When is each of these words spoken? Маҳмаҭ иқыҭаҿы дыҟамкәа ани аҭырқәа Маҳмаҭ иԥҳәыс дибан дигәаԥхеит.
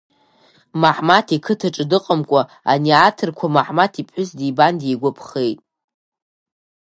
Маҳмаҭ 0.81 1.27
иқыҭаҿы 1.35 1.83
дыҟамкәа 1.89 2.41
ани 2.71 2.91
аҭырқәа 3.07 3.47
Маҳмаҭ 3.55 3.93
иԥҳәыс 4.01 4.29
дибан 4.37 4.73
дигәаԥхеит. 4.79 5.59